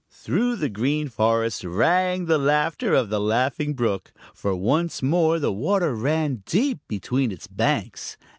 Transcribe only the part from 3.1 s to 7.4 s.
the Laughing Brook, for once more the water ran deep between